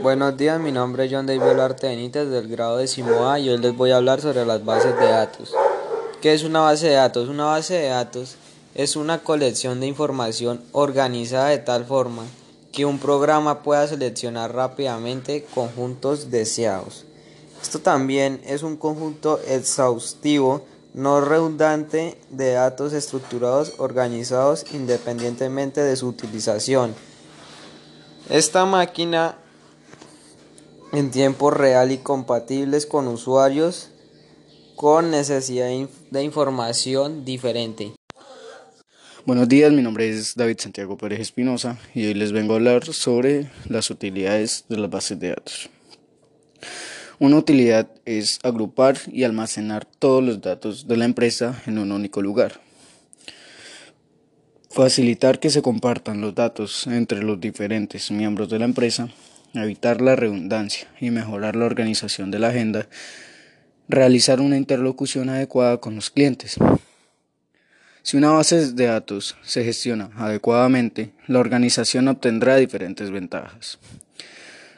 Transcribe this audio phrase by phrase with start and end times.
[0.00, 3.58] Buenos días, mi nombre es John David Olarte Benítez del grado décimo A y hoy
[3.58, 5.52] les voy a hablar sobre las bases de datos.
[6.20, 7.28] ¿Qué es una base de datos?
[7.28, 8.36] Una base de datos
[8.74, 12.24] es una colección de información organizada de tal forma
[12.72, 17.04] que un programa pueda seleccionar rápidamente conjuntos deseados.
[17.62, 20.62] Esto también es un conjunto exhaustivo,
[20.94, 26.94] no redundante, de datos estructurados organizados independientemente de su utilización.
[28.30, 29.36] Esta máquina
[30.92, 33.90] en tiempo real y compatibles con usuarios
[34.74, 35.68] con necesidad
[36.10, 37.92] de información diferente.
[39.26, 42.84] Buenos días, mi nombre es David Santiago Pérez Espinosa y hoy les vengo a hablar
[42.92, 45.70] sobre las utilidades de las bases de datos.
[47.20, 52.20] Una utilidad es agrupar y almacenar todos los datos de la empresa en un único
[52.20, 52.65] lugar.
[54.76, 59.08] Facilitar que se compartan los datos entre los diferentes miembros de la empresa,
[59.54, 62.86] evitar la redundancia y mejorar la organización de la agenda,
[63.88, 66.56] realizar una interlocución adecuada con los clientes.
[68.02, 73.78] Si una base de datos se gestiona adecuadamente, la organización obtendrá diferentes ventajas,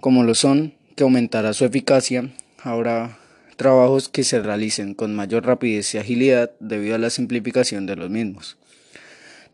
[0.00, 3.16] como lo son que aumentará su eficacia, habrá
[3.54, 8.10] trabajos que se realicen con mayor rapidez y agilidad debido a la simplificación de los
[8.10, 8.56] mismos.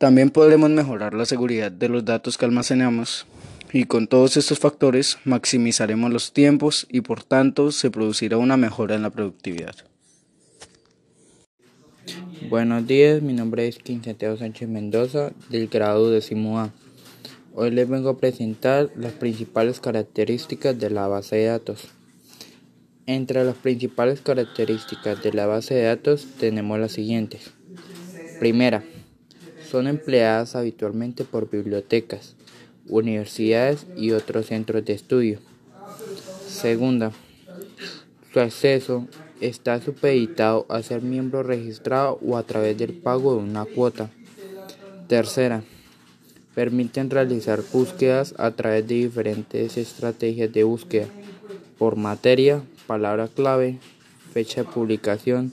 [0.01, 3.27] También podremos mejorar la seguridad de los datos que almacenamos
[3.71, 8.95] y con todos estos factores maximizaremos los tiempos y por tanto se producirá una mejora
[8.95, 9.75] en la productividad.
[12.49, 16.73] Buenos días, mi nombre es Quinceteo Sánchez Mendoza del grado décimo A.
[17.53, 21.89] Hoy les vengo a presentar las principales características de la base de datos.
[23.05, 27.51] Entre las principales características de la base de datos tenemos las siguientes.
[28.39, 28.83] Primera,
[29.71, 32.35] son empleadas habitualmente por bibliotecas,
[32.89, 35.39] universidades y otros centros de estudio.
[36.49, 37.13] Segunda,
[38.33, 39.07] su acceso
[39.41, 44.11] está supeditado a ser miembro registrado o a través del pago de una cuota.
[45.07, 45.63] Tercera,
[46.55, 51.07] permiten realizar búsquedas a través de diferentes estrategias de búsqueda
[51.79, 53.79] por materia, palabra clave,
[54.33, 55.53] fecha de publicación,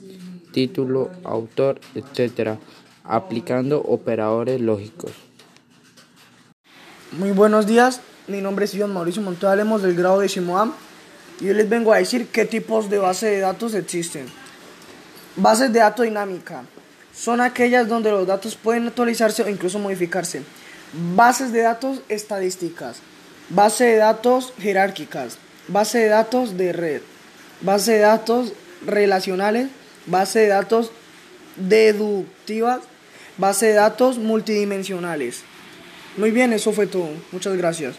[0.52, 2.58] título, autor, etc.,
[3.08, 5.12] aplicando operadores lógicos.
[7.12, 10.72] Muy buenos días, mi nombre es Iván Mauricio Montoya Lemos del grado de A
[11.40, 14.26] y yo les vengo a decir qué tipos de bases de datos existen.
[15.36, 16.64] Bases de datos dinámica
[17.14, 20.42] son aquellas donde los datos pueden actualizarse o incluso modificarse.
[21.14, 22.98] Bases de datos estadísticas,
[23.48, 27.02] base de datos jerárquicas, base de datos de red,
[27.62, 28.52] base de datos
[28.84, 29.68] relacionales,
[30.06, 30.90] base de datos
[31.56, 32.80] deductivas,
[33.38, 35.42] base de datos multidimensionales.
[36.16, 37.10] Muy bien, eso fue todo.
[37.32, 37.96] Muchas gracias.